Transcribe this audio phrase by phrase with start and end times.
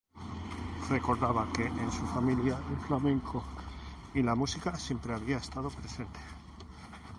[0.89, 3.43] Recordaba que en su familia el flamenco
[4.15, 6.19] y la música siempre había estado presente.